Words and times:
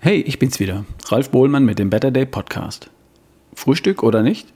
Hey, 0.00 0.20
ich 0.20 0.38
bin's 0.38 0.60
wieder, 0.60 0.84
Ralf 1.06 1.30
Bohlmann 1.30 1.64
mit 1.64 1.80
dem 1.80 1.90
Better 1.90 2.12
Day 2.12 2.24
Podcast. 2.24 2.88
Frühstück 3.52 4.04
oder 4.04 4.22
nicht? 4.22 4.46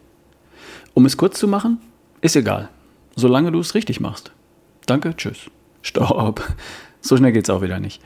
Um 0.94 1.04
es 1.04 1.16
kurz 1.16 1.36
zu 1.36 1.48
machen, 1.48 1.80
ist 2.20 2.36
egal, 2.36 2.68
solange 3.16 3.50
du 3.50 3.58
es 3.58 3.74
richtig 3.74 3.98
machst. 3.98 4.30
Danke, 4.86 5.16
tschüss. 5.16 5.50
Stopp. 5.82 6.54
So 7.00 7.16
schnell 7.16 7.32
geht's 7.32 7.50
auch 7.50 7.60
wieder 7.60 7.80
nicht. 7.80 8.00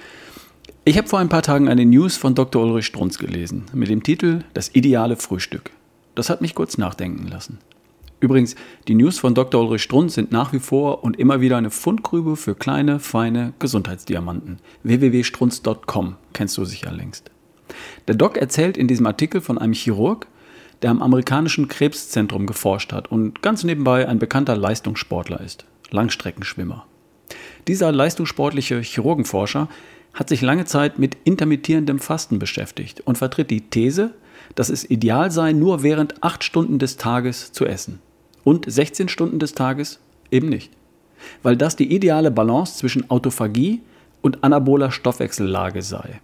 Ich 0.86 0.96
habe 0.96 1.08
vor 1.08 1.18
ein 1.18 1.28
paar 1.28 1.42
Tagen 1.42 1.68
eine 1.68 1.84
News 1.84 2.16
von 2.16 2.34
Dr. 2.34 2.64
Ulrich 2.64 2.86
Strunz 2.86 3.18
gelesen 3.18 3.66
mit 3.74 3.90
dem 3.90 4.02
Titel 4.02 4.40
Das 4.54 4.74
ideale 4.74 5.16
Frühstück. 5.16 5.70
Das 6.14 6.30
hat 6.30 6.40
mich 6.40 6.54
kurz 6.54 6.78
nachdenken 6.78 7.28
lassen. 7.28 7.58
Übrigens, 8.18 8.54
die 8.88 8.94
News 8.94 9.18
von 9.18 9.34
Dr. 9.34 9.60
Ulrich 9.62 9.82
Strunz 9.82 10.14
sind 10.14 10.32
nach 10.32 10.52
wie 10.54 10.58
vor 10.58 11.04
und 11.04 11.18
immer 11.18 11.42
wieder 11.42 11.58
eine 11.58 11.70
Fundgrube 11.70 12.36
für 12.36 12.54
kleine, 12.54 12.98
feine 12.98 13.52
Gesundheitsdiamanten. 13.58 14.58
www.strunz.com 14.84 16.16
kennst 16.32 16.56
du 16.56 16.64
sicher 16.64 16.92
längst. 16.92 17.30
Der 18.08 18.14
Doc 18.14 18.38
erzählt 18.38 18.78
in 18.78 18.88
diesem 18.88 19.06
Artikel 19.06 19.42
von 19.42 19.58
einem 19.58 19.74
Chirurg, 19.74 20.28
der 20.80 20.90
am 20.90 21.02
amerikanischen 21.02 21.68
Krebszentrum 21.68 22.46
geforscht 22.46 22.92
hat 22.92 23.10
und 23.10 23.42
ganz 23.42 23.64
nebenbei 23.64 24.08
ein 24.08 24.18
bekannter 24.18 24.56
Leistungssportler 24.56 25.40
ist, 25.40 25.66
Langstreckenschwimmer. 25.90 26.86
Dieser 27.68 27.92
leistungssportliche 27.92 28.80
Chirurgenforscher 28.80 29.68
hat 30.14 30.28
sich 30.30 30.40
lange 30.40 30.64
Zeit 30.64 30.98
mit 30.98 31.18
intermittierendem 31.24 31.98
Fasten 31.98 32.38
beschäftigt 32.38 33.02
und 33.02 33.18
vertritt 33.18 33.50
die 33.50 33.68
These, 33.68 34.14
dass 34.54 34.70
es 34.70 34.88
ideal 34.88 35.30
sei, 35.30 35.52
nur 35.52 35.82
während 35.82 36.22
acht 36.22 36.44
Stunden 36.44 36.78
des 36.78 36.96
Tages 36.96 37.52
zu 37.52 37.66
essen 37.66 38.00
und 38.46 38.70
16 38.70 39.08
Stunden 39.08 39.40
des 39.40 39.54
Tages 39.54 39.98
eben 40.30 40.48
nicht. 40.48 40.70
Weil 41.42 41.56
das 41.56 41.74
die 41.74 41.92
ideale 41.92 42.30
Balance 42.30 42.78
zwischen 42.78 43.10
Autophagie 43.10 43.80
und 44.22 44.44
anaboler 44.44 44.92
Stoffwechsellage 44.92 45.82
sei. 45.82 46.20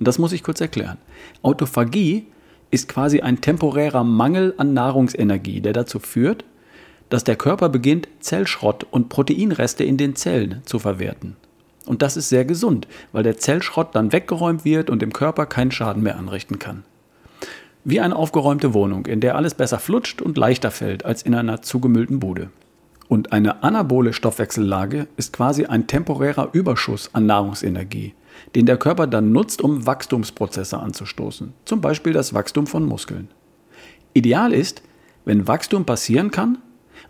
Und 0.00 0.08
das 0.08 0.18
muss 0.18 0.32
ich 0.32 0.42
kurz 0.42 0.60
erklären. 0.60 0.98
Autophagie 1.42 2.26
ist 2.72 2.88
quasi 2.88 3.20
ein 3.20 3.40
temporärer 3.40 4.02
Mangel 4.02 4.54
an 4.56 4.74
Nahrungsenergie, 4.74 5.60
der 5.60 5.72
dazu 5.72 6.00
führt, 6.00 6.44
dass 7.10 7.22
der 7.22 7.36
Körper 7.36 7.68
beginnt, 7.68 8.08
Zellschrott 8.18 8.84
und 8.90 9.08
Proteinreste 9.08 9.84
in 9.84 9.96
den 9.96 10.16
Zellen 10.16 10.62
zu 10.64 10.80
verwerten. 10.80 11.36
Und 11.86 12.02
das 12.02 12.16
ist 12.16 12.28
sehr 12.28 12.44
gesund, 12.44 12.88
weil 13.12 13.22
der 13.22 13.38
Zellschrott 13.38 13.94
dann 13.94 14.12
weggeräumt 14.12 14.64
wird 14.64 14.90
und 14.90 15.00
dem 15.00 15.12
Körper 15.12 15.46
keinen 15.46 15.70
Schaden 15.70 16.02
mehr 16.02 16.18
anrichten 16.18 16.58
kann. 16.58 16.82
Wie 17.84 18.00
eine 18.00 18.14
aufgeräumte 18.14 18.74
Wohnung, 18.74 19.06
in 19.06 19.20
der 19.20 19.34
alles 19.34 19.54
besser 19.54 19.80
flutscht 19.80 20.22
und 20.22 20.38
leichter 20.38 20.70
fällt 20.70 21.04
als 21.04 21.22
in 21.22 21.34
einer 21.34 21.62
zugemüllten 21.62 22.20
Bude. 22.20 22.50
Und 23.08 23.32
eine 23.32 23.64
anabole 23.64 24.12
Stoffwechsellage 24.12 25.08
ist 25.16 25.32
quasi 25.32 25.66
ein 25.66 25.88
temporärer 25.88 26.50
Überschuss 26.52 27.10
an 27.12 27.26
Nahrungsenergie, 27.26 28.14
den 28.54 28.66
der 28.66 28.76
Körper 28.76 29.08
dann 29.08 29.32
nutzt, 29.32 29.62
um 29.62 29.84
Wachstumsprozesse 29.84 30.78
anzustoßen, 30.78 31.54
zum 31.64 31.80
Beispiel 31.80 32.12
das 32.12 32.32
Wachstum 32.32 32.68
von 32.68 32.86
Muskeln. 32.86 33.28
Ideal 34.14 34.52
ist, 34.52 34.82
wenn 35.24 35.48
Wachstum 35.48 35.84
passieren 35.84 36.30
kann 36.30 36.58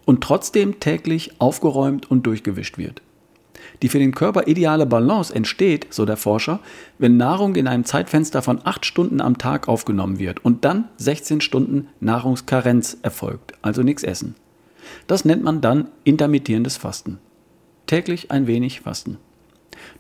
und 0.07 0.23
trotzdem 0.25 0.81
täglich 0.81 1.39
aufgeräumt 1.39 2.11
und 2.11 2.27
durchgewischt 2.27 2.79
wird. 2.79 3.03
Die 3.83 3.89
für 3.89 3.99
den 3.99 4.15
Körper 4.15 4.47
ideale 4.47 4.87
Balance 4.87 5.35
entsteht, 5.35 5.87
so 5.91 6.05
der 6.05 6.17
Forscher, 6.17 6.61
wenn 6.99 7.17
Nahrung 7.17 7.57
in 7.57 7.67
einem 7.67 7.85
Zeitfenster 7.85 8.43
von 8.43 8.61
8 8.65 8.87
Stunden 8.87 9.21
am 9.21 9.39
Tag 9.39 9.69
aufgenommen 9.69 10.19
wird 10.19 10.45
und 10.45 10.65
dann 10.65 10.89
16 10.99 11.41
Stunden 11.41 11.89
Nahrungskarenz 12.01 12.99
erfolgt, 13.03 13.55
also 13.63 13.83
nichts 13.83 14.03
essen. 14.03 14.35
Das 15.07 15.25
nennt 15.25 15.43
man 15.43 15.61
dann 15.61 15.89
intermittierendes 16.05 16.77
Fasten. 16.77 17.19
Täglich 17.87 18.31
ein 18.31 18.47
wenig 18.47 18.81
Fasten. 18.81 19.19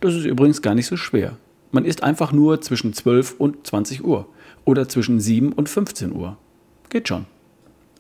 Das 0.01 0.15
ist 0.15 0.25
übrigens 0.25 0.63
gar 0.63 0.75
nicht 0.75 0.87
so 0.87 0.97
schwer. 0.97 1.37
Man 1.71 1.85
isst 1.85 2.03
einfach 2.03 2.33
nur 2.33 2.61
zwischen 2.61 2.93
12 2.93 3.37
und 3.39 3.67
20 3.67 4.05
Uhr 4.05 4.29
oder 4.65 4.89
zwischen 4.89 5.21
7 5.21 5.53
und 5.53 5.69
15 5.69 6.13
Uhr. 6.13 6.37
Geht 6.91 7.09
schon. 7.09 7.27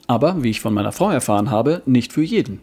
Aber, 0.06 0.42
wie 0.42 0.50
ich 0.50 0.60
von 0.60 0.74
meiner 0.74 0.92
Frau 0.92 1.10
erfahren 1.10 1.50
habe, 1.50 1.82
nicht 1.86 2.12
für 2.12 2.22
jeden. 2.22 2.60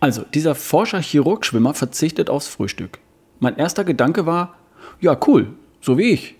Also, 0.00 0.22
dieser 0.22 0.54
Forscher-Chirurg-Schwimmer 0.54 1.74
verzichtet 1.74 2.30
aufs 2.30 2.48
Frühstück. 2.48 2.98
Mein 3.38 3.56
erster 3.56 3.84
Gedanke 3.84 4.26
war, 4.26 4.56
ja 5.00 5.18
cool, 5.26 5.48
so 5.80 5.98
wie 5.98 6.10
ich. 6.10 6.36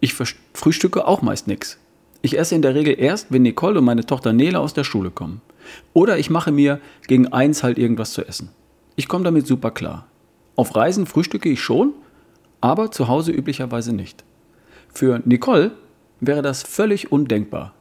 Ich 0.00 0.14
frühstücke 0.14 1.06
auch 1.06 1.22
meist 1.22 1.46
nichts. 1.46 1.78
Ich 2.22 2.38
esse 2.38 2.54
in 2.54 2.62
der 2.62 2.74
Regel 2.74 2.98
erst, 2.98 3.32
wenn 3.32 3.42
Nicole 3.42 3.78
und 3.78 3.84
meine 3.84 4.06
Tochter 4.06 4.32
Nele 4.32 4.58
aus 4.58 4.74
der 4.74 4.84
Schule 4.84 5.10
kommen. 5.10 5.40
Oder 5.92 6.18
ich 6.18 6.30
mache 6.30 6.52
mir 6.52 6.80
gegen 7.06 7.32
eins 7.32 7.62
halt 7.62 7.78
irgendwas 7.78 8.12
zu 8.12 8.26
essen. 8.26 8.50
Ich 8.96 9.08
komme 9.08 9.24
damit 9.24 9.46
super 9.46 9.70
klar. 9.70 10.06
Auf 10.56 10.76
Reisen 10.76 11.06
frühstücke 11.06 11.48
ich 11.48 11.60
schon, 11.60 11.92
aber 12.60 12.90
zu 12.90 13.08
Hause 13.08 13.32
üblicherweise 13.32 13.92
nicht. 13.92 14.24
Für 14.92 15.20
Nicole 15.24 15.72
wäre 16.20 16.42
das 16.42 16.62
völlig 16.62 17.12
undenkbar. 17.12 17.74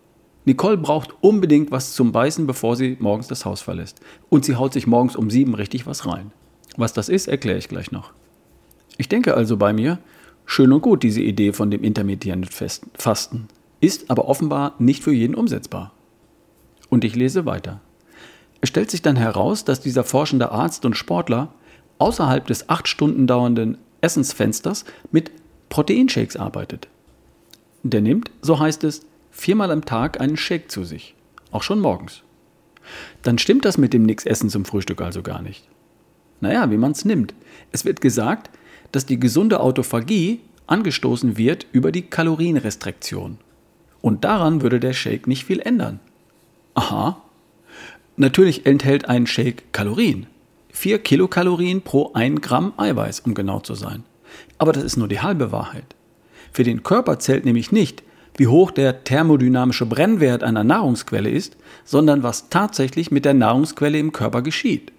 Nicole 0.46 0.78
braucht 0.78 1.16
unbedingt 1.22 1.72
was 1.72 1.94
zum 1.94 2.12
Beißen, 2.12 2.46
bevor 2.46 2.76
sie 2.76 2.98
morgens 3.00 3.28
das 3.28 3.46
Haus 3.46 3.62
verlässt. 3.62 4.02
Und 4.30 4.44
sie 4.46 4.56
haut 4.56 4.74
sich 4.74 4.88
morgens 4.88 5.16
um 5.16 5.30
sieben 5.30 5.56
richtig 5.56 5.88
was 5.88 6.06
rein. 6.06 6.32
Was 6.76 6.94
das 6.94 7.10
ist, 7.10 7.28
erkläre 7.28 7.58
ich 7.58 7.70
gleich 7.70 7.92
noch. 7.92 8.12
Ich 8.98 9.10
denke 9.10 9.36
also 9.36 9.58
bei 9.58 9.74
mir, 9.74 10.00
schön 10.46 10.74
und 10.74 10.82
gut 10.82 11.04
diese 11.04 11.22
Idee 11.22 11.54
von 11.54 11.72
dem 11.72 11.84
intermittierenden 11.84 12.52
Fasten, 12.52 13.48
ist 13.80 14.10
aber 14.10 14.28
offenbar 14.28 14.76
nicht 14.80 15.04
für 15.04 15.14
jeden 15.14 15.36
umsetzbar. 15.36 15.92
Und 16.90 17.04
ich 17.04 17.16
lese 17.16 17.46
weiter. 17.46 17.80
Es 18.62 18.70
stellt 18.70 18.92
sich 18.92 19.02
dann 19.02 19.16
heraus, 19.16 19.66
dass 19.66 19.82
dieser 19.82 20.04
forschende 20.04 20.52
Arzt 20.52 20.86
und 20.86 20.98
Sportler 20.98 21.54
außerhalb 21.98 22.46
des 22.48 22.70
acht 22.70 22.88
Stunden 22.88 23.28
dauernden 23.28 23.78
Essensfensters 24.02 24.86
mit 25.12 25.32
Proteinshakes 25.70 26.38
arbeitet. 26.38 26.88
Der 27.84 28.02
nimmt, 28.02 28.32
so 28.42 28.60
heißt 28.60 28.84
es, 28.84 29.06
viermal 29.34 29.72
am 29.72 29.84
Tag 29.84 30.22
einen 30.22 30.38
Shake 30.38 30.72
zu 30.72 30.86
sich, 30.86 31.16
auch 31.52 31.64
schon 31.64 31.82
morgens. 31.82 32.22
Dann 33.24 33.38
stimmt 33.38 33.66
das 33.66 33.78
mit 33.78 33.94
dem 33.94 34.04
Nix-Essen 34.04 34.50
zum 34.50 34.64
Frühstück 34.64 35.02
also 35.02 35.22
gar 35.22 35.42
nicht. 35.42 35.68
Naja, 36.40 36.70
wie 36.72 36.78
man 36.78 36.92
es 36.92 37.04
nimmt. 37.04 37.34
Es 37.72 37.84
wird 37.84 38.00
gesagt, 38.00 38.50
dass 38.92 39.06
die 39.06 39.20
gesunde 39.20 39.60
Autophagie 39.60 40.42
angestoßen 40.68 41.38
wird 41.38 41.66
über 41.72 41.92
die 41.92 42.04
Kalorienrestriktion. 42.04 43.38
Und 44.02 44.24
daran 44.24 44.62
würde 44.62 44.80
der 44.80 44.94
Shake 44.94 45.28
nicht 45.28 45.46
viel 45.46 45.60
ändern. 45.60 46.00
Aha. 46.76 47.22
Natürlich 48.18 48.66
enthält 48.66 49.10
ein 49.10 49.26
Shake 49.26 49.72
Kalorien. 49.72 50.28
4 50.72 51.00
Kilokalorien 51.00 51.82
pro 51.82 52.12
1 52.14 52.42
Gramm 52.42 52.74
Eiweiß, 52.78 53.22
um 53.22 53.34
genau 53.34 53.60
zu 53.60 53.76
sein. 53.76 54.04
Aber 54.58 54.74
das 54.74 54.84
ist 54.84 54.98
nur 54.98 55.08
die 55.08 55.22
halbe 55.22 55.52
Wahrheit. 55.52 55.96
Für 56.52 56.64
den 56.64 56.84
Körper 56.84 57.20
zählt 57.20 57.46
nämlich 57.46 57.72
nicht, 57.72 58.04
wie 58.38 58.48
hoch 58.48 58.72
der 58.72 59.04
thermodynamische 59.04 59.86
Brennwert 59.86 60.44
einer 60.44 60.64
Nahrungsquelle 60.64 61.30
ist, 61.30 61.56
sondern 61.86 62.24
was 62.24 62.50
tatsächlich 62.50 63.12
mit 63.12 63.26
der 63.26 63.34
Nahrungsquelle 63.34 64.00
im 64.00 64.12
Körper 64.12 64.42
geschieht. 64.42 64.92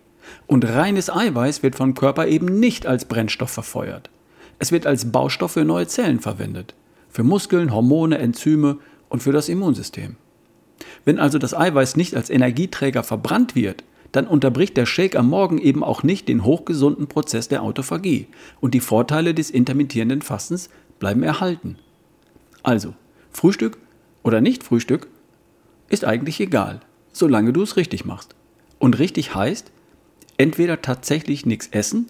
Und 0.47 0.65
reines 0.65 1.11
Eiweiß 1.11 1.63
wird 1.63 1.75
vom 1.75 1.95
Körper 1.95 2.27
eben 2.27 2.61
nicht 2.61 2.87
als 2.87 3.05
Brennstoff 3.07 3.51
verfeuert. 3.51 4.11
Es 4.59 4.73
wird 4.73 4.87
als 4.87 5.11
Baustoff 5.11 5.53
für 5.53 5.65
neue 5.65 5.87
Zellen 5.87 6.21
verwendet. 6.21 6.75
Für 7.09 7.25
Muskeln, 7.25 7.73
Hormone, 7.73 8.19
Enzyme 8.19 8.79
und 9.09 9.23
für 9.23 9.33
das 9.33 9.49
Immunsystem. 9.49 10.17
Wenn 11.05 11.19
also 11.19 11.39
das 11.39 11.55
Eiweiß 11.55 11.97
nicht 11.97 12.15
als 12.15 12.31
Energieträger 12.31 13.03
verbrannt 13.03 13.55
wird, 13.55 13.85
dann 14.13 14.27
unterbricht 14.27 14.77
der 14.77 14.87
Shake 14.87 15.17
am 15.17 15.29
Morgen 15.29 15.59
eben 15.59 15.83
auch 15.83 16.03
nicht 16.03 16.29
den 16.29 16.45
hochgesunden 16.45 17.09
Prozess 17.09 17.49
der 17.49 17.63
Autophagie 17.63 18.29
und 18.61 18.75
die 18.75 18.81
Vorteile 18.81 19.35
des 19.35 19.51
intermittierenden 19.51 20.23
Fastens 20.23 20.71
bleiben 21.01 21.25
erhalten. 21.25 21.79
Also, 22.63 22.95
Frühstück 23.35 23.79
oder 24.23 24.41
nicht 24.41 24.63
Frühstück 24.63 25.09
ist 25.89 26.05
eigentlich 26.05 26.41
egal, 26.41 26.81
solange 27.13 27.53
du 27.53 27.63
es 27.63 27.77
richtig 27.77 28.05
machst. 28.05 28.35
Und 28.79 28.99
richtig 28.99 29.35
heißt, 29.35 29.71
entweder 30.37 30.83
tatsächlich 30.83 31.45
nichts 31.45 31.69
essen 31.69 32.07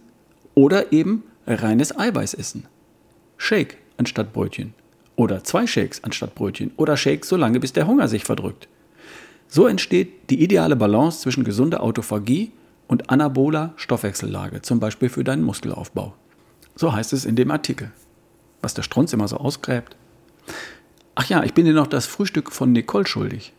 oder 0.55 0.93
eben 0.93 1.25
reines 1.47 1.99
Eiweiß 1.99 2.35
essen. 2.35 2.67
Shake 3.37 3.79
anstatt 3.97 4.33
Brötchen. 4.33 4.75
Oder 5.17 5.45
zwei 5.45 5.67
Shakes 5.67 6.03
anstatt 6.03 6.35
Brötchen. 6.35 6.73
Oder 6.77 6.97
Shakes 6.97 7.29
so 7.29 7.37
lange, 7.37 7.61
bis 7.61 7.73
der 7.73 7.87
Hunger 7.87 8.09
sich 8.09 8.25
verdrückt. 8.25 8.69
So 9.49 9.67
entsteht 9.67 10.31
die 10.31 10.43
ideale 10.43 10.77
Balance 10.77 11.21
zwischen 11.21 11.45
gesunder 11.45 11.83
Autophagie 11.83 12.53
und 12.89 13.11
anaboler 13.11 13.73
Stoffwechsellage, 13.77 14.63
zum 14.63 14.81
Beispiel 14.81 15.09
für 15.09 15.25
deinen 15.25 15.43
Muskelaufbau. 15.43 16.15
So 16.75 16.93
heißt 16.93 17.13
es 17.13 17.25
in 17.25 17.37
dem 17.37 17.51
Artikel. 17.51 17.93
Was 18.63 18.75
der 18.75 18.83
Strunz 18.83 19.13
immer 19.13 19.29
so 19.29 19.37
ausgräbt. 19.37 19.97
Ach 21.15 21.27
ja, 21.27 21.45
ich 21.45 21.55
bin 21.55 21.65
dir 21.65 21.75
noch 21.75 21.87
das 21.87 22.07
Frühstück 22.07 22.51
von 22.51 22.73
Nicole 22.73 23.07
schuldig. 23.07 23.53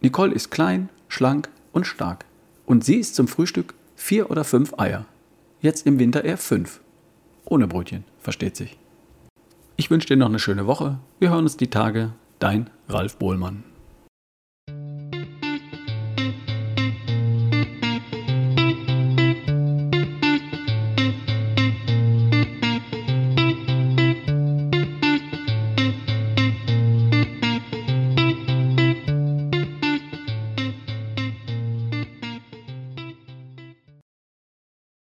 Nicole 0.00 0.32
ist 0.32 0.50
klein, 0.50 0.88
schlank 1.08 1.50
und 1.72 1.86
stark. 1.86 2.24
Und 2.66 2.84
sie 2.84 2.96
isst 2.96 3.14
zum 3.14 3.28
Frühstück 3.28 3.74
vier 3.94 4.30
oder 4.30 4.44
fünf 4.44 4.78
Eier. 4.78 5.04
Jetzt 5.60 5.86
im 5.86 5.98
Winter 5.98 6.24
eher 6.24 6.38
fünf. 6.38 6.80
Ohne 7.44 7.66
Brötchen, 7.66 8.04
versteht 8.20 8.56
sich. 8.56 8.78
Ich 9.76 9.90
wünsche 9.90 10.08
dir 10.08 10.16
noch 10.16 10.28
eine 10.28 10.38
schöne 10.38 10.66
Woche. 10.66 10.98
Wir 11.18 11.30
hören 11.30 11.44
uns 11.44 11.56
die 11.56 11.68
Tage. 11.68 12.12
Dein 12.38 12.70
Ralf 12.88 13.16
Bohlmann. 13.16 13.64